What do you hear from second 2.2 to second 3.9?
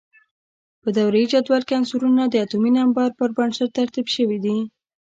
د اتومي نمبر پر بنسټ